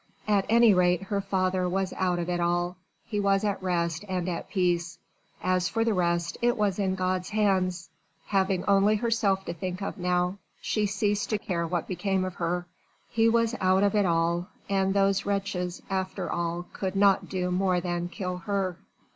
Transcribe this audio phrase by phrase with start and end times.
[0.27, 2.75] At any rate her father was out of it all.
[3.05, 4.97] He was at rest and at peace.
[5.43, 7.91] As for the rest, it was in God's hands.
[8.25, 12.65] Having only herself to think of now, she ceased to care what became of her.
[13.11, 17.79] He was out of it all: and those wretches after all could not do more
[17.79, 18.77] than kill her.